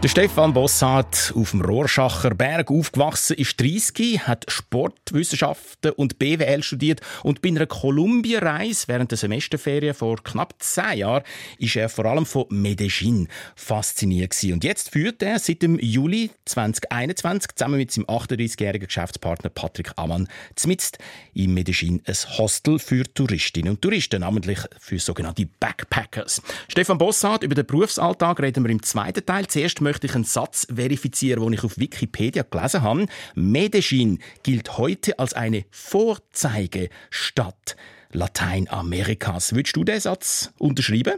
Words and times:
Der 0.00 0.06
Stefan 0.06 0.52
Bossart 0.52 1.34
auf 1.34 1.50
dem 1.50 1.60
Rohrschacher 1.60 2.30
Berg 2.30 2.70
aufgewachsen, 2.70 3.34
ist 3.36 3.60
30, 3.60 4.28
hat 4.28 4.44
Sportwissenschaften 4.46 5.90
und 5.90 6.20
BWL 6.20 6.62
studiert 6.62 7.00
und 7.24 7.42
bei 7.42 7.48
einer 7.48 7.66
Kolumbien-Reise 7.66 8.86
während 8.86 9.10
der 9.10 9.18
Semesterferien 9.18 9.94
vor 9.94 10.22
knapp 10.22 10.54
zehn 10.60 10.98
Jahren 10.98 11.24
ist 11.58 11.74
er 11.74 11.88
vor 11.88 12.04
allem 12.04 12.26
von 12.26 12.46
Medellin 12.48 13.26
fasziniert 13.56 14.30
gewesen. 14.30 14.52
Und 14.52 14.62
jetzt 14.62 14.92
führt 14.92 15.20
er 15.20 15.40
seit 15.40 15.62
dem 15.62 15.80
Juli 15.80 16.30
2021 16.44 17.56
zusammen 17.56 17.78
mit 17.78 17.90
seinem 17.90 18.06
38-jährigen 18.06 18.86
Geschäftspartner 18.86 19.50
Patrick 19.50 19.90
Amann 19.96 20.28
zumindest 20.54 20.98
in 21.34 21.54
Medellin 21.54 22.02
ein 22.06 22.38
Hostel 22.38 22.78
für 22.78 23.02
Touristinnen 23.02 23.70
und 23.70 23.82
Touristen, 23.82 24.20
namentlich 24.20 24.60
für 24.78 25.00
sogenannte 25.00 25.48
Backpackers. 25.58 26.40
Stefan 26.68 26.98
Bossart, 26.98 27.42
über 27.42 27.56
den 27.56 27.66
Berufsalltag 27.66 28.38
reden 28.38 28.62
wir 28.62 28.70
im 28.70 28.84
zweiten 28.84 29.26
Teil. 29.26 29.48
Zuerst 29.48 29.80
möchte 29.88 30.06
ich 30.06 30.14
einen 30.14 30.24
Satz 30.24 30.66
verifizieren, 30.72 31.42
den 31.42 31.54
ich 31.54 31.64
auf 31.64 31.78
Wikipedia 31.78 32.42
gelesen 32.42 32.82
habe. 32.82 33.06
Medellin 33.34 34.18
gilt 34.42 34.76
heute 34.76 35.18
als 35.18 35.32
eine 35.32 35.64
Vorzeigestadt 35.70 37.74
Lateinamerikas. 38.12 39.54
Würdest 39.54 39.76
du 39.76 39.84
diesen 39.84 40.00
Satz 40.00 40.52
unterschreiben? 40.58 41.14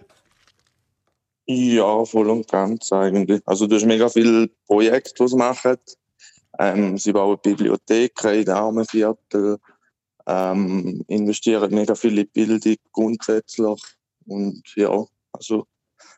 Ja, 1.47 2.05
voll 2.05 2.31
und 2.31 2.47
ganz 2.47 2.93
eigentlich. 2.93 3.43
Also 3.45 3.67
du 3.67 3.75
hast 3.75 3.87
mega 3.87 4.09
viele 4.09 4.49
Projekte, 4.69 5.25
die 5.25 5.29
sie 5.29 5.37
machen. 5.37 5.79
Ähm, 6.61 6.97
sie 6.97 7.13
bauen 7.13 7.39
Bibliotheken 7.43 8.29
in 8.29 8.45
den 8.45 8.55
Armenviertel, 8.55 9.59
ähm, 10.29 11.05
investieren 11.09 11.75
mega 11.75 11.97
viel 11.97 12.19
in 12.19 12.29
Bildung 12.29 12.77
grundsätzlich. 12.93 13.83
Und 14.27 14.63
ja, 14.77 15.05
also 15.33 15.67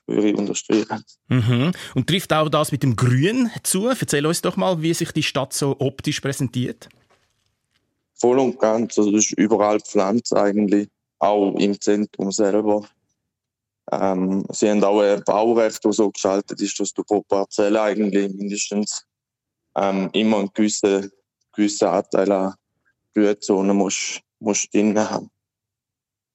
würde 0.06 0.30
ich 0.30 0.36
unterstreichen. 0.36 1.04
Mhm. 1.28 1.72
Und 1.94 2.06
trifft 2.06 2.32
auch 2.32 2.48
das 2.48 2.72
mit 2.72 2.82
dem 2.82 2.96
Grün 2.96 3.50
zu? 3.62 3.88
Erzähl 3.88 4.26
uns 4.26 4.42
doch 4.42 4.56
mal, 4.56 4.82
wie 4.82 4.94
sich 4.94 5.12
die 5.12 5.22
Stadt 5.22 5.52
so 5.52 5.76
optisch 5.78 6.20
präsentiert. 6.20 6.88
Voll 8.14 8.38
und 8.38 8.58
ganz. 8.58 8.98
Also 8.98 9.10
das 9.10 9.24
ist 9.26 9.32
überall 9.32 9.80
Pflanzen 9.80 10.38
eigentlich, 10.38 10.88
auch 11.18 11.54
im 11.56 11.80
Zentrum 11.80 12.30
selber. 12.30 12.86
Ähm, 13.90 14.44
sie 14.50 14.70
haben 14.70 14.84
auch 14.84 15.00
ein 15.00 15.22
Baurecht, 15.24 15.84
das 15.84 15.96
so 15.96 16.10
gestaltet 16.10 16.60
ist, 16.60 16.78
dass 16.78 16.92
du 16.92 17.02
pro 17.02 17.22
Parzelle 17.22 17.80
eigentlich 17.82 18.32
mindestens 18.32 19.04
ähm, 19.76 20.08
immer 20.12 20.38
einen 20.38 20.50
gewissen, 20.54 21.10
gewissen 21.52 21.88
Anteil 21.88 22.30
an 22.30 22.54
Grünzonen 23.14 23.76
musst, 23.76 24.20
musst 24.38 24.72
drin 24.72 24.98
haben. 24.98 25.30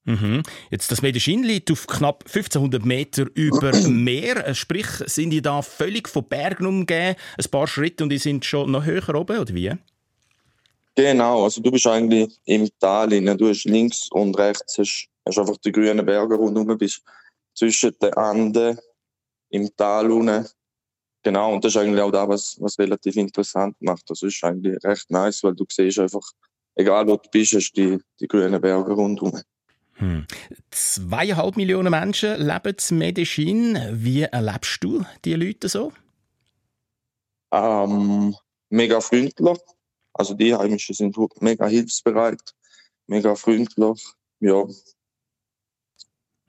Mhm. 0.08 0.42
Jetzt, 0.72 0.90
das 0.90 1.02
Medellin 1.02 1.44
liegt 1.44 1.70
auf 1.70 1.86
knapp 1.86 2.24
1500 2.28 2.86
Meter 2.86 3.26
über 3.34 3.72
dem 3.72 4.04
Meer. 4.06 4.48
Äh, 4.48 4.56
sprich, 4.56 4.88
sind 5.06 5.32
die 5.32 5.42
da 5.42 5.62
völlig 5.62 6.08
von 6.08 6.24
Bergen 6.24 6.66
umgeben? 6.66 7.18
Ein 7.38 7.52
paar 7.52 7.68
Schritte 7.68 8.06
und 8.06 8.10
die 8.10 8.18
sind 8.18 8.46
schon 8.46 8.72
noch 8.72 8.86
höher 8.86 9.14
oben, 9.14 9.38
oder 9.38 9.54
wie? 9.54 9.74
Genau, 10.96 11.44
also 11.44 11.62
du 11.62 11.72
bist 11.72 11.86
eigentlich 11.88 12.40
im 12.46 12.70
Tal. 12.80 13.10
Du 13.10 13.50
hast 13.50 13.66
links 13.66 14.08
und 14.12 14.38
rechts 14.40 14.78
hast, 14.78 15.10
hast 15.26 15.38
einfach 15.38 15.58
die 15.58 15.74
grünen 15.74 16.06
Berge 16.06 16.36
rundherum, 16.36 16.78
bist 16.78 17.04
zwischen 17.54 17.94
den 18.02 18.14
Anden 18.14 18.80
im 19.50 19.70
Tal 19.76 20.10
unten. 20.10 20.48
Genau, 21.22 21.54
und 21.54 21.66
das 21.66 21.76
ist 21.76 21.82
eigentlich 21.82 22.02
auch 22.02 22.12
das, 22.12 22.30
was, 22.30 22.58
was 22.62 22.80
relativ 22.80 23.18
interessant 23.18 23.76
macht. 23.82 24.10
Das 24.10 24.22
ist 24.22 24.42
eigentlich 24.42 24.82
recht 24.86 25.12
nice, 25.12 25.44
weil 25.44 25.54
du 25.54 25.66
siehst 25.70 26.00
einfach, 26.00 26.24
egal 26.76 27.06
wo 27.08 27.18
du 27.18 27.30
bist, 27.30 27.54
hast 27.54 27.74
die, 27.74 28.00
die 28.22 28.28
grünen 28.28 28.62
Berge 28.62 28.94
rundherum. 28.94 29.38
Hm. 29.98 30.26
Zweieinhalb 30.70 31.58
Millionen 31.58 31.92
Menschen 31.92 32.40
leben 32.40 32.76
in 32.90 32.98
Medellin. 32.98 33.80
Wie 33.92 34.22
erlebst 34.22 34.84
du 34.84 35.04
die 35.26 35.34
Leute 35.34 35.70
so? 35.70 35.92
Ähm, 37.52 38.36
mega 38.70 39.02
freundlich. 39.02 39.58
Also 40.14 40.34
die 40.34 40.56
Heimischen 40.56 40.96
sind 40.96 41.16
mega 41.42 41.68
hilfsbereit, 41.68 42.42
mega 43.08 43.36
freundlich. 43.36 44.04
Ja. 44.40 44.66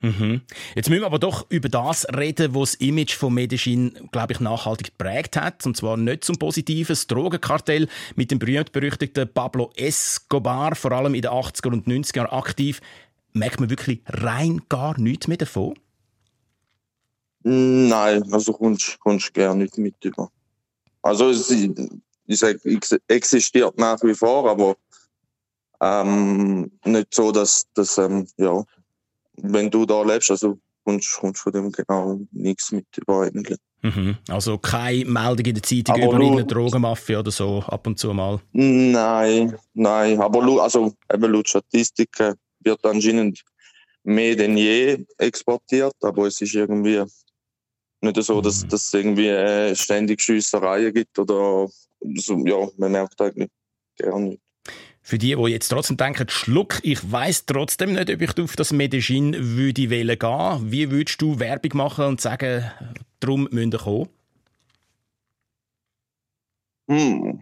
Mhm. 0.00 0.42
Jetzt 0.76 0.88
müssen 0.88 1.03
wir 1.03 1.06
aber 1.06 1.19
doch 1.19 1.47
über 1.50 1.69
das 1.69 2.06
reden, 2.14 2.54
was 2.54 2.72
das 2.72 2.81
Image 2.81 3.14
von 3.14 3.34
Medellin, 3.34 4.08
glaube 4.12 4.32
ich, 4.32 4.41
nachhaltig 4.41 4.97
geprägt 4.97 5.37
hat. 5.37 5.66
Und 5.66 5.76
zwar 5.76 5.97
nicht 5.97 6.25
zum 6.25 6.37
Positiven. 6.37 6.92
Das 6.92 7.08
Drogenkartell 7.08 7.88
mit 8.14 8.31
dem 8.31 8.38
berühmt-berüchtigten 8.38 9.32
Pablo 9.32 9.72
Escobar, 9.75 10.76
vor 10.76 10.92
allem 10.92 11.14
in 11.14 11.22
den 11.22 11.32
80er 11.32 11.72
und 11.72 11.88
90er 11.88 12.16
Jahren 12.16 12.31
aktiv, 12.31 12.81
merkt 13.32 13.60
man 13.60 13.70
wirklich 13.70 14.02
rein 14.06 14.62
gar 14.68 14.98
nichts 14.98 15.28
mehr 15.28 15.36
davon? 15.36 15.78
Nein, 17.42 18.30
also 18.32 18.52
kommst 18.52 18.98
du 19.28 19.32
gerne 19.32 19.62
nicht 19.62 19.78
mit 19.78 19.94
über. 20.04 20.30
Also 21.02 21.30
es, 21.30 21.50
ich 21.50 22.38
sag, 22.38 22.58
existiert 23.06 23.78
nach 23.78 24.02
wie 24.02 24.14
vor, 24.14 24.50
aber 24.50 24.76
ähm, 25.80 26.70
nicht 26.84 27.14
so, 27.14 27.32
dass, 27.32 27.66
dass 27.74 27.98
ähm, 27.98 28.26
ja, 28.36 28.62
wenn 29.36 29.70
du 29.70 29.86
da 29.86 30.02
lebst, 30.02 30.30
also 30.30 30.58
kommst, 30.84 31.16
kommst 31.18 31.40
von 31.40 31.52
dem 31.52 31.70
genau 31.70 32.20
nichts 32.32 32.72
mit 32.72 32.86
über 32.96 33.22
eigentlich. 33.22 33.58
Mhm. 33.82 34.16
Also 34.28 34.58
keine 34.58 35.04
Meldung 35.04 35.46
in 35.46 35.54
der 35.54 35.62
Zeitung 35.62 35.94
aber 35.94 36.04
über 36.04 36.20
irgendeine 36.20 36.46
Drogenmafia 36.46 37.20
oder 37.20 37.30
so 37.30 37.60
ab 37.60 37.86
und 37.86 37.98
zu 37.98 38.12
mal? 38.12 38.40
Nein, 38.52 39.56
nein, 39.74 40.20
aber 40.20 40.62
also 40.62 40.92
eben 41.12 41.32
laut 41.32 41.48
Statistiken 41.48 42.34
wird 42.60 42.84
anscheinend 42.84 43.42
mehr 44.04 44.36
denn 44.36 44.56
je 44.56 45.04
exportiert, 45.19 45.94
aber 46.02 46.26
es 46.26 46.41
ist 46.41 46.54
irgendwie 46.54 47.02
nicht 48.00 48.22
so, 48.22 48.41
dass 48.41 48.64
mhm. 48.64 48.70
es 48.72 48.94
irgendwie 48.94 49.28
äh, 49.28 49.74
ständig 49.74 50.20
Schiessereien 50.20 50.94
gibt 50.94 51.19
oder 51.19 51.69
so, 52.14 52.46
ja, 52.46 52.69
man 52.76 52.92
merkt 52.92 53.20
eigentlich 53.20 53.50
gar 53.98 54.19
nicht. 54.19 54.41
Für 55.02 55.19
die, 55.19 55.34
die 55.34 55.50
jetzt 55.50 55.69
trotzdem 55.69 55.96
denken, 55.96 56.28
Schluck, 56.28 56.80
ich 56.82 57.10
weiß 57.10 57.46
trotzdem 57.46 57.94
nicht, 57.94 58.10
ob 58.10 58.20
ich 58.20 58.38
auf 58.38 58.56
das 58.56 58.72
Medellin 58.72 59.34
würde 59.38 59.88
wählen 59.90 60.19
gehen. 60.19 60.70
Wie 60.70 60.90
würdest 60.90 61.22
du 61.22 61.38
Werbung 61.38 61.70
machen 61.78 62.04
und 62.04 62.20
sagen, 62.20 62.70
darum 63.19 63.48
müssen 63.50 63.72
wir 63.72 63.78
kommen? 63.78 64.08
Hm. 66.90 67.40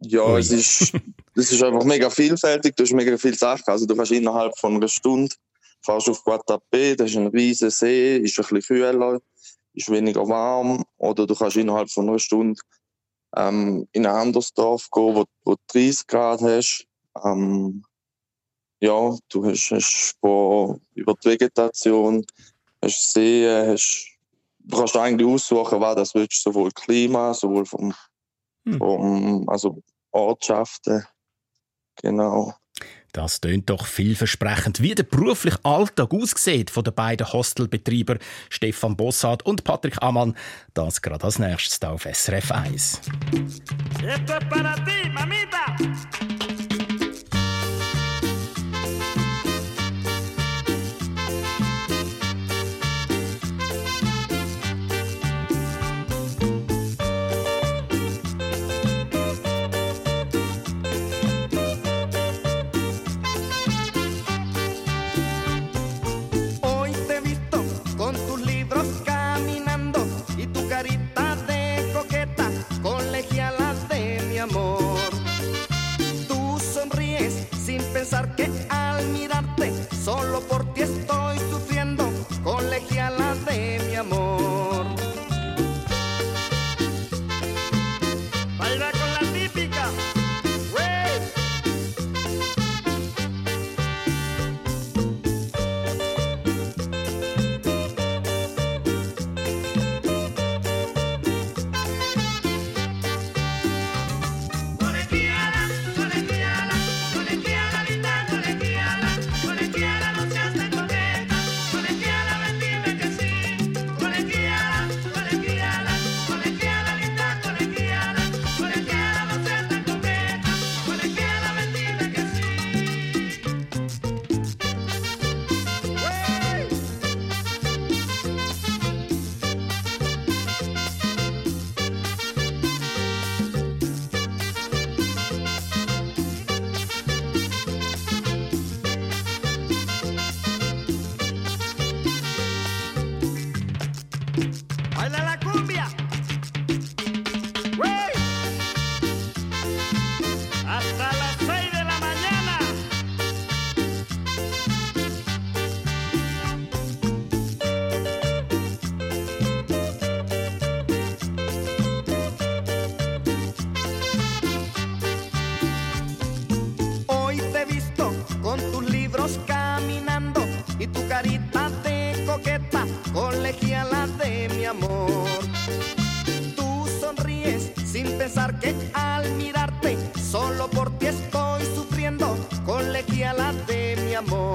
Ja, 0.00 0.36
es 0.38 0.50
ist, 0.50 0.92
es 1.34 1.52
ist 1.52 1.62
einfach 1.62 1.84
mega 1.84 2.10
vielfältig, 2.10 2.76
du 2.76 2.82
hast 2.82 2.92
mega 2.92 3.16
viele 3.16 3.36
Sachen. 3.36 3.64
Also 3.66 3.86
du 3.86 3.96
kannst 3.96 4.12
innerhalb 4.12 4.56
von 4.58 4.76
einer 4.76 4.88
Stunde 4.88 5.34
fährst 5.82 6.08
auf 6.08 6.24
Guatapé, 6.24 6.96
das 6.96 7.10
ist 7.10 7.16
ein 7.16 7.28
riesiger 7.28 7.70
See, 7.70 8.18
ist 8.18 8.38
ein 8.38 8.42
bisschen 8.42 8.62
kühler, 8.62 9.20
ist 9.72 9.90
weniger 9.90 10.26
warm. 10.28 10.84
Oder 10.98 11.26
du 11.26 11.34
kannst 11.34 11.56
innerhalb 11.56 11.90
von 11.90 12.08
einer 12.08 12.18
Stunde 12.18 12.60
ähm, 13.36 13.86
in 13.92 14.06
ein 14.06 14.14
anderes 14.14 14.52
Dorf 14.52 14.88
gehen, 14.90 15.14
wo, 15.14 15.24
wo 15.44 15.54
du 15.54 15.60
30 15.68 16.06
Grad 16.06 16.42
hast. 16.42 16.86
Ähm, 17.24 17.84
ja, 18.80 19.16
du 19.28 19.44
hast, 19.44 19.70
hast 19.70 20.16
von, 20.20 20.80
über 20.94 21.14
die 21.14 21.28
Vegetation, 21.30 22.24
hast 22.82 23.12
Seen, 23.12 23.68
hast, 23.68 24.06
du 24.58 24.76
kannst 24.76 24.96
eigentlich 24.96 25.28
aussuchen, 25.28 25.80
was 25.80 25.96
das 25.96 26.14
willst, 26.14 26.42
sowohl 26.42 26.70
Klima, 26.72 27.32
sowohl 27.32 27.64
vom 27.64 27.94
hm. 28.66 28.80
um, 28.80 29.48
also 29.48 29.82
Ortschaften. 30.12 31.04
Genau. 32.02 32.54
Das 33.12 33.40
tönt 33.40 33.70
doch 33.70 33.86
vielversprechend. 33.86 34.82
Wie 34.82 34.94
der 34.94 35.04
berufliche 35.04 35.58
Alltag 35.62 36.12
aussieht 36.12 36.70
von 36.70 36.84
den 36.84 36.94
beiden 36.94 37.32
Hostelbetreibern 37.32 38.18
Stefan 38.50 38.94
Bossart 38.94 39.46
und 39.46 39.64
Patrick 39.64 40.02
Ammann, 40.02 40.36
das 40.74 41.00
gerade 41.00 41.24
als 41.24 41.38
nächstes 41.38 41.82
auf 41.82 42.02
SRF 42.02 42.52
1. 42.52 43.00
Esto 44.02 44.34
es 44.34 44.48
para 44.50 44.74
ti, 44.84 45.08
mamita. 45.08 45.76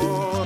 Oh. 0.04 0.41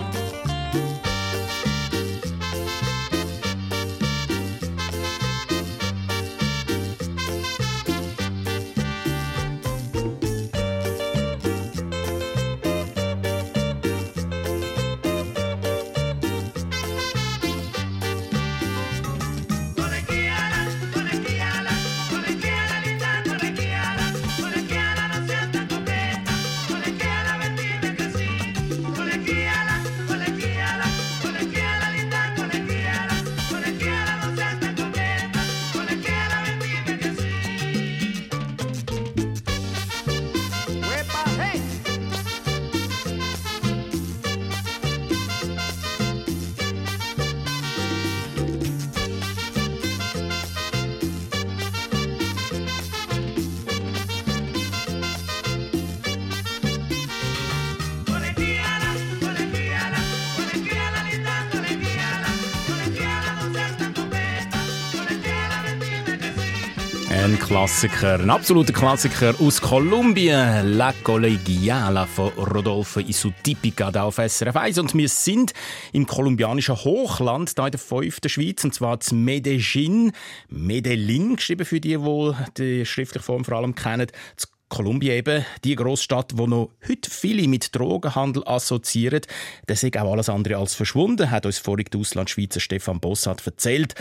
Ein 67.25 67.39
Klassiker, 67.39 68.19
ein 68.19 68.29
absoluter 68.29 68.71
Klassiker 68.71 69.33
aus 69.39 69.59
Kolumbien, 69.59 70.77
La 70.77 70.93
Collegiala 71.01 72.05
von 72.05 72.29
Rodolfo 72.33 72.99
Isutipica 72.99 73.89
da 73.89 74.03
auf 74.03 74.17
SRF 74.17 74.55
1. 74.55 74.77
Und 74.77 74.93
wir 74.93 75.09
sind 75.09 75.53
im 75.91 76.05
kolumbianischen 76.05 76.75
Hochland, 76.75 77.51
hier 77.55 77.65
in 77.65 77.71
der 77.71 77.79
fünften 77.79 78.29
Schweiz, 78.29 78.63
und 78.63 78.75
zwar 78.75 78.99
zu 78.99 79.15
Medellin. 79.15 80.11
Medellin, 80.49 81.37
geschrieben 81.37 81.65
für 81.65 81.79
die, 81.79 81.97
die 81.97 82.31
die 82.59 82.85
schriftliche 82.85 83.25
Form 83.25 83.43
vor 83.43 83.57
allem 83.57 83.73
kennen. 83.73 84.05
Zu 84.37 84.45
Kolumbien 84.69 85.13
eben, 85.13 85.45
die 85.63 85.75
Großstadt, 85.75 86.33
wo 86.35 86.45
noch 86.45 86.69
heute 86.87 87.09
viele 87.09 87.47
mit 87.47 87.75
Drogenhandel 87.75 88.47
assoziieren. 88.47 89.21
Das 89.65 89.81
ist 89.81 89.97
auch 89.97 90.11
alles 90.11 90.29
andere 90.29 90.57
als 90.57 90.75
verschwunden, 90.75 91.31
hat 91.31 91.47
uns 91.47 91.57
vorhin 91.57 91.87
der 91.91 92.01
Auslandschweizer 92.01 92.59
Stefan 92.59 92.99
Bossart 92.99 93.45
erzählt. 93.47 93.95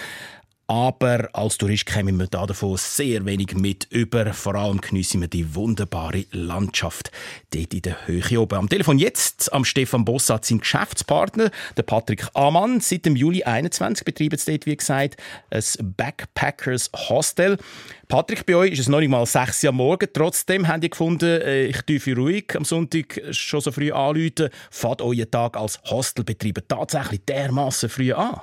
Aber 0.67 1.29
als 1.35 1.59
Tourist 1.59 1.85
kämen 1.85 2.19
wir 2.19 2.27
da 2.27 2.47
davon 2.47 2.79
sehr 2.79 3.27
wenig 3.27 3.55
mit 3.55 3.87
über. 3.91 4.33
Vor 4.33 4.55
allem 4.55 4.81
geniessen 4.81 5.21
wir 5.21 5.29
die 5.29 5.55
wunderbare 5.55 6.25
Landschaft 6.31 7.11
dort 7.53 7.75
in 7.75 7.83
der 7.83 8.07
Höhe 8.07 8.41
oben. 8.41 8.59
Am 8.59 8.69
Telefon 8.71 8.99
jetzt 8.99 9.53
am 9.53 9.67
Stefan 9.67 10.07
Bossat 10.07 10.47
sein 10.47 10.61
Geschäftspartner, 10.61 11.51
der 11.77 11.83
Patrick 11.83 12.27
Amann. 12.33 12.81
Seit 12.81 13.05
dem 13.05 13.15
Juli 13.15 13.45
21 13.45 14.07
betreiben 14.07 14.39
sie 14.39 14.53
dort, 14.53 14.65
wie 14.65 14.77
gesagt, 14.77 15.17
ein 15.51 15.63
Backpackers 15.97 16.91
Hostel. 17.11 17.59
Patrick, 18.09 18.47
bei 18.47 18.57
euch 18.57 18.73
ist 18.73 18.81
es 18.81 18.89
noch 18.89 19.01
nicht 19.01 19.11
mal 19.11 19.27
6 19.27 19.65
Uhr 19.65 19.73
morgen. 19.73 20.09
Trotzdem 20.15 20.67
habt 20.67 20.83
ihr 20.83 20.91
gefunden, 20.91 21.43
äh, 21.43 21.67
ich 21.67 21.83
dürfe 21.83 22.17
ruhig 22.17 22.57
am 22.57 22.65
Sonntag 22.65 23.21
schon 23.33 23.61
so 23.61 23.71
früh 23.71 23.93
anrufen. 23.93 24.49
Fahrt 24.71 25.03
euren 25.03 25.31
Tag 25.31 25.59
als 25.59 25.79
Hostelbetreiber 25.85 26.67
tatsächlich 26.67 27.23
dermaßen 27.27 27.91
früh 27.91 28.15
an? 28.15 28.41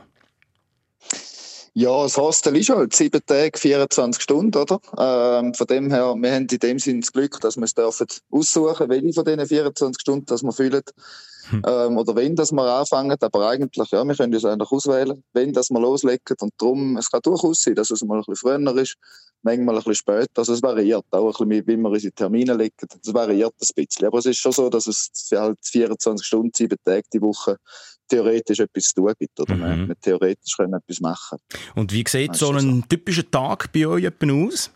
Ja, 1.74 2.04
das 2.04 2.18
Hostel 2.18 2.58
ist 2.58 2.70
halt 2.70 2.94
sieben 2.94 3.26
Tage, 3.26 3.58
24 3.58 4.22
Stunden, 4.22 4.58
oder? 4.58 4.82
Ähm, 4.98 5.54
von 5.54 5.68
dem 5.68 5.90
her, 5.90 6.16
wir 6.18 6.34
haben 6.34 6.48
in 6.48 6.60
dem 6.60 6.80
Sinne 6.80 7.00
das 7.00 7.14
Glück, 7.14 7.40
dass 7.40 7.56
wir 7.56 7.64
es 7.64 7.74
dürfen 7.74 8.08
aussuchen, 8.30 8.90
welche 8.90 9.14
von 9.14 9.24
diesen 9.24 9.48
24 9.48 10.02
Stunden 10.02 10.26
dass 10.26 10.44
wir 10.44 10.52
fühlen. 10.52 10.82
Hm. 11.50 11.62
Ähm, 11.66 11.98
oder 11.98 12.16
wenn 12.16 12.36
dass 12.36 12.52
wir 12.52 12.64
anfangen, 12.64 13.18
aber 13.20 13.50
eigentlich, 13.50 13.92
ja, 13.92 14.04
wir 14.04 14.16
können 14.16 14.34
es 14.34 14.46
eigentlich 14.46 14.72
auswählen, 14.72 15.24
wenn 15.34 15.54
dass 15.54 15.70
wir 15.70 15.80
loslegen 15.80 16.38
und 16.40 16.54
darum, 16.58 16.98
es 16.98 17.10
kann 17.10 17.22
durchaus 17.24 17.64
sein, 17.64 17.76
dass 17.76 17.92
es 17.92 18.04
mal 18.04 18.16
ein 18.16 18.24
bisschen 18.28 18.36
früher 18.36 18.78
ist, 18.78 18.96
manchmal 19.42 19.76
ein 19.76 19.80
bisschen 19.80 19.96
später, 19.96 20.30
also 20.38 20.54
es 20.54 20.62
variiert 20.62 21.06
auch 21.12 21.40
ein 21.40 21.50
bisschen, 21.50 21.68
wie 21.68 21.78
wir 21.78 21.90
unsere 21.90 22.14
Termine 22.14 22.54
legen, 22.54 22.76
es 23.04 23.14
variiert 23.14 23.54
ein 23.54 23.68
bisschen, 23.76 24.08
aber 24.08 24.20
es 24.20 24.26
ist 24.26 24.38
schon 24.38 24.52
so, 24.52 24.70
dass 24.70 24.88
es 24.88 25.12
halt 25.32 25.58
24 25.64 26.26
Stunden, 26.26 26.52
sieben 26.56 26.78
Tage 26.84 27.04
die 27.14 27.22
Woche 27.22 27.58
theoretisch 28.08 28.60
etwas 28.60 28.84
zu 28.84 28.96
tun 28.96 29.14
gibt 29.18 29.40
oder? 29.40 29.56
Mhm. 29.56 29.88
man 29.88 29.96
theoretisch 30.02 30.56
können 30.58 30.74
etwas 30.74 31.00
machen. 31.00 31.40
Und 31.76 31.94
wie 31.94 32.04
sieht 32.08 32.36
so 32.36 32.52
ein 32.52 32.84
typischer 32.88 33.30
Tag 33.30 33.72
bei 33.72 33.88
euch 33.88 34.12
aus? 34.22 34.70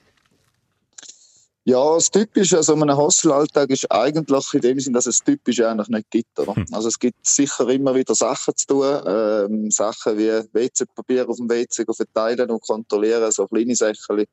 Ja, 1.67 1.95
das 1.95 2.11
Typische 2.11 2.57
an 2.57 2.63
so 2.63 2.75
einem 2.75 2.95
Hostelalltag 2.95 3.71
ist 3.71 3.91
eigentlich 3.91 4.53
in 4.53 4.61
dem 4.61 4.79
Sinn, 4.79 4.93
dass 4.93 5.07
es 5.07 5.23
typisch 5.23 5.59
eigentlich 5.61 5.87
nicht 5.87 6.11
gibt. 6.11 6.39
Oder? 6.39 6.55
Hm. 6.55 6.67
Also 6.71 6.89
es 6.89 6.99
gibt 6.99 7.25
sicher 7.25 7.67
immer 7.69 7.95
wieder 7.95 8.13
Sachen 8.13 8.55
zu 8.55 8.67
tun, 8.67 9.01
ähm, 9.07 9.71
Sachen 9.71 10.15
wie 10.15 10.29
WC-Papier 10.29 11.27
auf 11.27 11.37
dem 11.37 11.49
WC 11.49 11.83
verteilen 11.91 12.51
und 12.51 12.61
kontrollieren, 12.61 13.31
so 13.31 13.47
kleine 13.47 13.75
Sachen, 13.75 14.25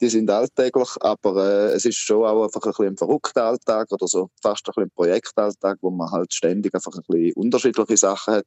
die 0.00 0.08
sind 0.08 0.30
alltäglich, 0.30 0.88
aber 1.00 1.44
äh, 1.44 1.72
es 1.74 1.84
ist 1.84 1.98
schon 1.98 2.24
auch 2.24 2.44
einfach 2.44 2.62
ein 2.62 2.70
bisschen 2.70 2.86
ein 2.86 2.96
verrückter 2.96 3.44
Alltag 3.44 3.92
oder 3.92 4.06
so 4.06 4.30
fast 4.40 4.66
ein 4.66 4.72
bisschen 4.72 4.82
ein 4.84 4.90
Projektalltag, 4.90 5.76
wo 5.82 5.90
man 5.90 6.10
halt 6.10 6.32
ständig 6.32 6.74
einfach 6.74 6.94
ein 6.94 7.02
bisschen 7.06 7.34
unterschiedliche 7.34 7.98
Sachen 7.98 8.36
hat 8.36 8.46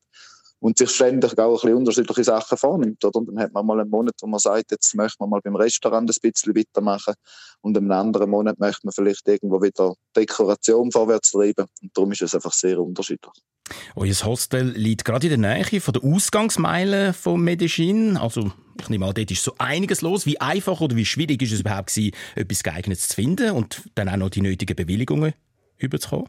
und 0.62 0.78
sich 0.78 0.92
ständig 0.92 1.38
auch 1.38 1.50
ein 1.50 1.54
bisschen 1.54 1.76
unterschiedliche 1.76 2.24
Sachen 2.24 2.58
vornimmt. 2.58 3.04
Oder? 3.04 3.20
Und 3.20 3.28
dann 3.28 3.40
hat 3.40 3.52
man 3.52 3.66
mal 3.66 3.80
einen 3.80 3.90
Monat, 3.90 4.14
wo 4.22 4.28
man 4.28 4.40
sagt, 4.40 4.72
jetzt 4.72 4.96
möchte 4.96 5.18
man 5.20 5.32
mal 5.32 5.42
beim 5.44 5.56
Restaurant 5.56 6.10
ein 6.10 6.16
bisschen 6.22 6.56
weitermachen 6.56 7.16
und 7.62 7.76
einen 7.76 7.92
anderen 7.92 8.30
Monat 8.30 8.60
möchte 8.60 8.82
man 8.86 8.94
vielleicht 8.94 9.28
irgendwo 9.28 9.62
wieder 9.62 9.96
Dekoration 10.16 10.92
vorwärts 10.92 11.32
treiben. 11.32 11.66
Und 11.82 11.98
darum 11.98 12.12
ist 12.12 12.22
es 12.22 12.36
einfach 12.36 12.54
sehr 12.54 12.80
unterschiedlich. 12.80 13.34
Euer 13.96 14.14
Hostel 14.14 14.70
liegt 14.76 15.04
gerade 15.04 15.28
in 15.28 15.42
der 15.42 15.56
Nähe 15.56 15.82
von 15.82 15.94
der 15.94 16.04
Ausgangsmeile 16.04 17.14
von 17.14 17.42
Medellin. 17.42 18.18
Also 18.18 18.52
ich 18.80 18.90
nehme 18.90 19.08
an, 19.08 19.14
dort 19.16 19.32
ist 19.32 19.44
so 19.44 19.54
einiges 19.58 20.02
los. 20.02 20.28
Wie 20.28 20.40
einfach 20.40 20.80
oder 20.80 20.96
wie 20.96 21.06
schwierig 21.06 21.42
ist 21.42 21.54
es 21.54 21.62
überhaupt 21.62 21.94
gewesen, 21.94 22.16
etwas 22.36 22.62
Geeignetes 22.62 23.08
zu 23.08 23.16
finden 23.16 23.52
und 23.52 23.82
dann 23.96 24.10
auch 24.10 24.18
noch 24.18 24.30
die 24.30 24.42
nötigen 24.42 24.76
Bewilligungen 24.76 25.34
überzukommen? 25.78 26.28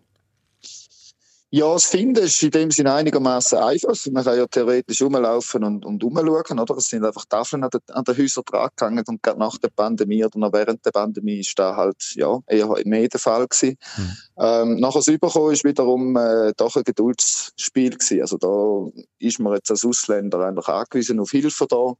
Ja, 1.54 1.70
das 1.70 1.84
Finden 1.84 2.24
ist 2.24 2.42
in 2.42 2.50
dem 2.50 2.70
Sinne 2.70 2.94
einigermaßen 2.94 3.58
einfach. 3.58 3.94
Man 4.10 4.24
kann 4.24 4.38
ja 4.38 4.46
theoretisch 4.46 5.02
rumlaufen 5.02 5.62
und, 5.64 5.84
und 5.84 6.02
rumschauen, 6.02 6.58
oder? 6.58 6.78
Es 6.78 6.88
sind 6.88 7.04
einfach 7.04 7.26
Tafeln 7.26 7.62
an 7.62 7.68
den, 7.68 7.80
an 7.88 8.04
den 8.04 8.16
Häusern 8.16 8.44
dran 8.46 8.70
gegangen 8.74 9.04
und 9.06 9.22
gerade 9.22 9.38
nach 9.38 9.58
der 9.58 9.68
Pandemie 9.68 10.24
oder 10.24 10.38
noch 10.38 10.54
während 10.54 10.82
der 10.86 10.92
Pandemie 10.92 11.40
ist 11.40 11.58
da 11.58 11.76
halt, 11.76 12.14
ja, 12.14 12.38
eher 12.46 12.74
mehr 12.86 13.06
der 13.06 13.20
Fall 13.20 13.46
gewesen. 13.46 13.76
Mhm. 13.98 14.16
Ähm, 14.38 14.80
nachher 14.80 15.00
das 15.00 15.08
Überkommen 15.08 15.52
ist 15.52 15.62
wiederum 15.62 16.16
äh, 16.16 16.54
doch 16.56 16.74
ein 16.74 16.84
Geduldsspiel 16.84 17.98
gewesen. 17.98 18.22
Also 18.22 18.38
da 18.38 19.02
ist 19.18 19.38
man 19.38 19.52
jetzt 19.52 19.70
als 19.70 19.84
Ausländer 19.84 20.40
eigentlich 20.40 20.68
angewiesen 20.68 21.20
auf 21.20 21.32
Hilfe 21.32 21.66
da, 21.68 21.92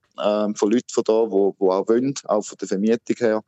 ähm, 0.47 0.55
von 0.55 0.71
Leuten 0.71 0.89
von 0.91 1.05
da, 1.05 1.13
wo, 1.13 1.55
wo 1.59 1.73
auch 1.73 1.87
wollen, 1.89 2.15
auch 2.25 2.43
von 2.43 2.57
der 2.59 2.69
Vermietung 2.69 3.17
her. 3.19 3.43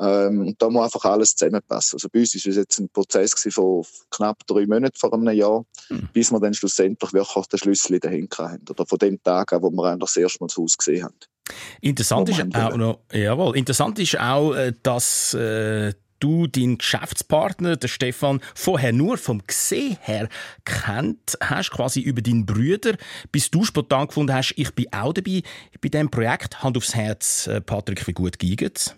Ähm, 0.00 0.46
und 0.48 0.62
da 0.62 0.70
muss 0.70 0.84
einfach 0.84 1.04
alles 1.10 1.34
zusammenpassen. 1.34 1.96
Also 1.96 2.08
bei 2.10 2.20
uns 2.20 2.34
war 2.34 2.50
es 2.50 2.56
jetzt 2.56 2.78
ein 2.78 2.88
Prozess 2.88 3.34
von 3.52 3.84
knapp 4.10 4.46
drei 4.46 4.66
Monaten 4.66 4.96
vor 4.96 5.12
einem 5.12 5.28
Jahr, 5.30 5.64
mhm. 5.90 6.08
bis 6.12 6.32
wir 6.32 6.40
dann 6.40 6.54
schlussendlich 6.54 7.12
wirklich 7.12 7.46
den 7.46 7.58
Schlüssel 7.58 8.00
dahin 8.00 8.28
hatten. 8.36 8.64
Oder 8.70 8.86
von 8.86 8.98
dem 8.98 9.22
Tag 9.22 9.52
an, 9.52 9.62
wo 9.62 9.70
wir 9.70 9.96
das 9.96 10.16
erste 10.16 10.38
Mal 10.40 10.46
das 10.46 10.56
Haus 10.56 10.78
gesehen 10.78 11.04
haben. 11.04 11.14
Interessant 11.80 12.28
ist 12.28 12.40
auch 12.54 12.76
noch, 12.76 13.00
jawohl, 13.12 13.56
interessant 13.56 13.98
ist 13.98 14.18
auch, 14.18 14.54
äh, 14.54 14.72
dass 14.82 15.34
äh, 15.34 15.92
du 16.20 16.46
deinen 16.46 16.78
Geschäftspartner, 16.78 17.76
der 17.76 17.88
Stefan, 17.88 18.40
vorher 18.54 18.92
nur 18.92 19.18
vom 19.18 19.42
Gesehen 19.46 19.98
her 20.00 20.28
kennt 20.64 21.36
hast, 21.40 21.70
quasi 21.72 22.00
über 22.00 22.22
deinen 22.22 22.46
Brüder, 22.46 22.96
bis 23.32 23.50
du 23.50 23.64
spontan 23.64 24.06
gefunden 24.06 24.32
hast, 24.32 24.54
ich 24.56 24.72
bin 24.74 24.86
auch 24.92 25.12
dabei 25.12 25.42
bei 25.80 25.88
diesem 25.88 26.10
Projekt. 26.10 26.62
Hand 26.62 26.76
aufs 26.76 26.94
Herz, 26.94 27.46
äh, 27.48 27.60
Patrick, 27.60 28.06
wie 28.06 28.12
gut 28.12 28.38
geht 28.38 28.78
es? 28.78 28.94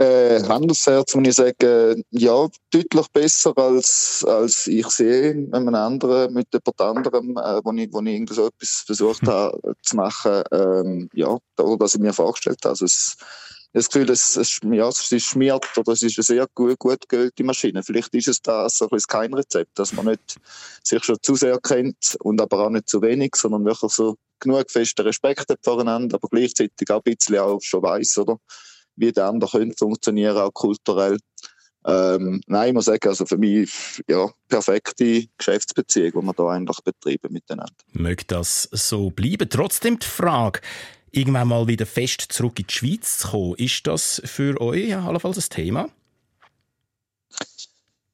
Äh, 0.00 0.42
Handelsherz 0.48 1.14
muss 1.14 1.28
ich 1.28 1.34
sagen, 1.34 2.02
ja, 2.10 2.48
deutlich 2.70 3.06
besser 3.12 3.52
als, 3.58 4.24
als 4.26 4.66
ich 4.66 4.86
sehe 4.86 5.34
mit 5.34 5.52
einem 5.52 5.74
anderen, 5.74 6.32
mit 6.32 6.48
jemand 6.54 6.80
anderem, 6.80 7.36
äh, 7.36 7.60
wo 7.62 7.70
ich, 7.72 7.92
wo 7.92 8.00
ich 8.00 8.14
irgendwie 8.14 8.32
so 8.32 8.46
etwas 8.46 8.82
versucht 8.86 9.20
habe 9.26 9.74
zu 9.82 9.96
machen, 9.96 10.42
ähm, 10.52 11.10
ja, 11.12 11.36
oder 11.58 11.80
was 11.80 11.96
ich 11.96 12.00
mir 12.00 12.14
vorgestellt 12.14 12.60
habe. 12.62 12.70
Also 12.70 12.86
es, 12.86 13.18
das 13.74 13.90
Gefühl, 13.90 14.08
es, 14.08 14.38
es, 14.38 14.58
ja, 14.64 14.88
es 14.88 15.12
ist 15.12 15.22
schmiert 15.22 15.66
oder 15.76 15.92
es 15.92 16.00
ist 16.00 16.16
eine 16.16 16.24
sehr 16.24 16.46
gut, 16.54 16.78
gut 16.78 17.06
geölte 17.06 17.44
Maschine. 17.44 17.82
Vielleicht 17.82 18.14
ist 18.14 18.28
es 18.28 18.40
das 18.40 18.78
so 18.78 18.88
ein 18.88 18.98
kein 19.06 19.34
Rezept, 19.34 19.78
dass 19.78 19.92
man 19.92 20.06
nicht 20.06 20.36
sich 20.82 21.04
schon 21.04 21.18
zu 21.20 21.34
sehr 21.34 21.60
kennt 21.60 22.16
und 22.20 22.40
aber 22.40 22.64
auch 22.64 22.70
nicht 22.70 22.88
zu 22.88 23.02
wenig, 23.02 23.36
sondern 23.36 23.66
wirklich 23.66 23.92
so 23.92 24.16
genug 24.38 24.70
festen 24.70 25.02
Respekt 25.02 25.50
hat 25.50 25.58
voreinander, 25.62 26.16
aber 26.16 26.28
gleichzeitig 26.28 26.90
auch 26.90 27.02
ein 27.04 27.14
bisschen 27.14 27.36
auch 27.36 27.60
schon 27.60 27.82
weiss, 27.82 28.16
oder? 28.16 28.38
Wie 29.00 29.12
der 29.12 29.26
andere 29.26 29.58
könnte 29.58 29.76
funktionieren, 29.78 30.36
auch 30.36 30.52
kulturell. 30.52 31.18
Ähm, 31.86 32.42
nein, 32.46 32.68
ich 32.68 32.74
muss 32.74 32.84
sagen, 32.84 33.08
also 33.08 33.24
für 33.24 33.38
mich, 33.38 34.02
ja, 34.06 34.30
perfekte 34.48 35.24
Geschäftsbeziehung, 35.38 36.12
die 36.20 36.26
wir 36.26 36.34
da 36.34 36.48
eigentlich 36.48 36.78
betreiben 36.84 37.32
miteinander. 37.32 37.72
Möge 37.92 38.24
das 38.26 38.68
so 38.70 39.10
bleiben? 39.10 39.48
Trotzdem 39.48 39.98
die 39.98 40.06
Frage, 40.06 40.60
irgendwann 41.10 41.48
mal 41.48 41.66
wieder 41.66 41.86
fest 41.86 42.26
zurück 42.28 42.58
in 42.58 42.66
die 42.66 42.74
Schweiz 42.74 43.18
zu 43.18 43.28
kommen. 43.28 43.54
Ist 43.54 43.86
das 43.86 44.20
für 44.26 44.60
euch 44.60 44.94
allenfalls 44.94 45.38
ein 45.38 45.48
Thema? 45.48 45.88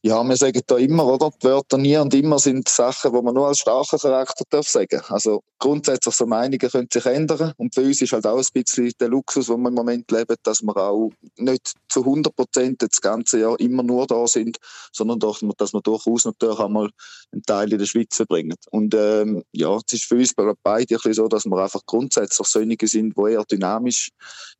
Ja, 0.07 0.23
wir 0.23 0.37
sagen 0.37 0.61
da 0.69 0.77
immer, 0.77 1.05
oder? 1.05 1.33
Die 1.43 1.49
Wörter 1.49 1.79
nie 1.79 1.97
und 1.97 2.15
immer 2.15 2.39
sind 2.39 2.69
Sachen, 2.69 3.13
die 3.13 3.23
man 3.23 3.35
nur 3.35 3.49
als 3.49 3.59
starker 3.59 3.99
Charakter 3.99 4.45
darf 4.49 4.69
sagen. 4.69 5.01
Also 5.09 5.43
grundsätzlich 5.59 6.15
so 6.15 6.27
Meinungen 6.27 6.61
können 6.61 6.87
sich 6.93 7.05
ändern 7.07 7.55
und 7.57 7.75
für 7.75 7.81
uns 7.83 8.01
ist 8.01 8.13
halt 8.13 8.25
auch 8.25 8.39
ein 8.39 8.47
bisschen 8.53 8.93
der 9.01 9.09
Luxus, 9.09 9.49
wo 9.49 9.57
wir 9.57 9.69
im 9.69 9.75
Moment 9.75 10.09
leben, 10.13 10.37
dass 10.45 10.63
wir 10.63 10.77
auch 10.77 11.11
nicht 11.39 11.73
zu 11.89 12.05
100 12.05 12.37
Prozent 12.37 12.83
das 12.83 13.01
ganze 13.01 13.41
Jahr 13.41 13.59
immer 13.59 13.83
nur 13.83 14.07
da 14.07 14.29
sind, 14.29 14.59
sondern 14.93 15.19
doch, 15.19 15.41
dass 15.57 15.73
wir 15.73 15.81
durchaus 15.81 16.25
natürlich 16.25 16.61
einmal 16.61 16.91
einen 17.33 17.43
Teil 17.43 17.73
in 17.73 17.79
der 17.79 17.87
Schweiz 17.87 18.15
verbringen. 18.15 18.57
Und 18.71 18.95
ähm, 18.95 19.43
ja, 19.51 19.77
es 19.77 19.93
ist 19.93 20.05
für 20.05 20.17
uns 20.17 20.35
beide 20.35 20.55
ein 20.67 20.87
bisschen 20.87 21.15
so, 21.15 21.27
dass 21.27 21.47
wir 21.47 21.57
einfach 21.57 21.81
grundsätzlich 21.85 22.47
solche 22.47 22.87
sind, 22.87 23.15
die 23.17 23.33
eher 23.33 23.45
dynamisch 23.45 24.11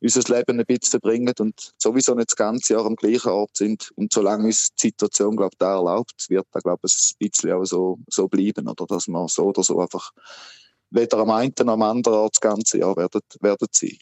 unser 0.01 0.35
Leben 0.35 0.59
ein 0.59 0.65
bisschen 0.65 0.99
verbringen 0.99 1.33
und 1.39 1.71
sowieso 1.77 2.15
nicht 2.15 2.31
das 2.31 2.35
ganze 2.35 2.73
Jahr 2.73 2.85
am 2.85 2.95
gleichen 2.95 3.29
Ort 3.29 3.55
sind. 3.55 3.91
Und 3.95 4.11
solange 4.11 4.45
uns 4.45 4.69
die 4.75 4.87
Situation 4.87 5.36
glaube 5.37 5.55
da 5.57 5.75
erlaubt, 5.75 6.25
wird 6.29 6.45
da 6.51 6.59
glaube 6.59 6.81
ich 6.85 7.13
ein 7.19 7.29
bisschen 7.29 7.51
auch 7.53 7.65
so, 7.65 7.99
so 8.09 8.27
bleiben, 8.27 8.67
oder 8.67 8.85
dass 8.85 9.07
man 9.07 9.27
so 9.27 9.45
oder 9.45 9.63
so 9.63 9.79
einfach 9.79 10.11
weder 10.89 11.17
am 11.17 11.31
einen 11.31 11.53
noch 11.59 11.73
am 11.73 11.81
anderen 11.81 12.29
das 12.31 12.39
ganze 12.39 12.79
Jahr 12.79 12.95
werden, 12.95 13.21
werden 13.41 13.67
sein. 13.71 13.97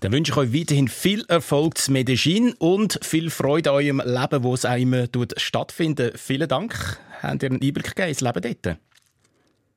Dann 0.00 0.12
wünsche 0.12 0.32
ich 0.32 0.38
euch 0.38 0.52
weiterhin 0.52 0.88
viel 0.88 1.24
Erfolg 1.28 1.78
zu 1.78 1.92
Medellin 1.92 2.54
und 2.58 2.98
viel 3.02 3.30
Freude 3.30 3.70
an 3.70 3.76
eurem 3.76 4.02
Leben, 4.04 4.42
wo 4.42 4.54
es 4.54 4.64
auch 4.64 4.76
immer 4.76 5.06
stattfindet. 5.36 6.18
Vielen 6.18 6.48
Dank. 6.48 6.98
Habt 7.20 7.42
ihr 7.42 7.50
einen 7.50 7.62
Einblick 7.62 7.94
gegeben 7.94 8.08
ins 8.08 8.20
Leben 8.20 8.42
dort? 8.42 8.78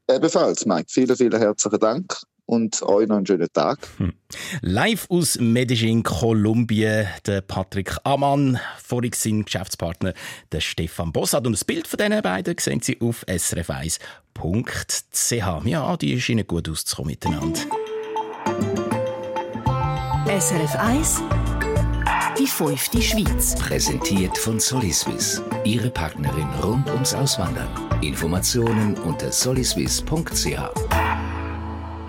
Ebenfalls, 0.09 0.65
Mike. 0.65 0.85
Vielen, 0.89 1.15
vielen 1.15 1.39
herzlichen 1.39 1.79
Dank 1.79 2.25
und 2.45 2.81
euch 2.83 3.07
noch 3.07 3.17
einen 3.17 3.25
schönen 3.25 3.51
Tag. 3.51 3.79
Hm. 3.97 4.13
Live 4.61 5.07
aus 5.09 5.39
Medellin, 5.39 6.03
Kolumbien, 6.03 7.07
der 7.25 7.41
Patrick 7.41 7.95
Amann, 8.03 8.59
vorig 8.81 9.15
sein 9.15 9.45
Geschäftspartner, 9.45 10.13
der 10.51 10.59
Stefan 10.59 11.11
Bossat. 11.11 11.45
Und 11.45 11.53
das 11.53 11.65
Bild 11.65 11.87
von 11.87 11.97
diesen 11.97 12.21
beiden 12.21 12.55
sehen 12.59 12.81
Sie 12.81 12.99
auf 13.01 13.25
srf1.ch. 13.27 15.65
Ja, 15.65 15.97
die 15.97 16.21
scheinen 16.21 16.47
gut 16.47 16.69
auszukommen 16.69 17.11
miteinander. 17.11 17.59
SRF 20.27 20.75
1 20.75 21.21
Die 22.37 22.47
fünfte 22.47 23.01
Schweiz. 23.01 23.55
Präsentiert 23.55 24.37
von 24.37 24.59
Soliswiss. 24.59 25.41
Ihre 25.63 25.89
Partnerin 25.89 26.49
rund 26.61 26.89
ums 26.89 27.13
Auswandern. 27.13 27.69
Informationen 28.01 28.97
unter 28.97 29.31
soliswiss.ch. 29.31 30.84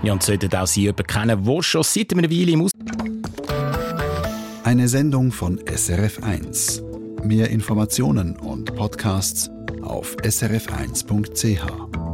Ja, 0.07 0.13
und 0.13 0.23
sollten 0.23 0.55
auch 0.55 0.69
Sie 0.69 0.83
jemanden 0.83 1.05
kennen, 1.05 1.45
der 1.45 1.63
schon 1.63 1.83
seit 1.83 2.13
einer 2.13 2.31
Weile 2.31 2.53
im 2.53 2.63
Aus 2.63 2.71
Eine 4.63 4.87
Sendung 4.87 5.33
von 5.33 5.59
SRF1. 5.59 7.25
Mehr 7.25 7.51
Informationen 7.51 8.37
und 8.37 8.73
Podcasts 8.77 9.51
auf 9.83 10.15
srf1.ch. 10.23 12.06